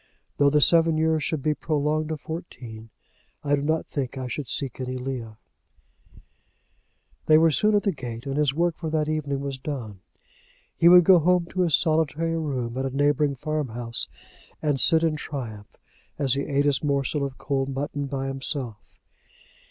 [0.37, 2.89] "Though the seven years should be prolonged to fourteen
[3.43, 5.37] I do not think I should seek any Leah."
[7.27, 9.99] They were soon at the gate, and his work for that evening was done.
[10.75, 14.09] He would go home to his solitary room at a neighbouring farm house,
[14.59, 15.77] and sit in triumph
[16.17, 18.97] as he eat his morsel of cold mutton by himself.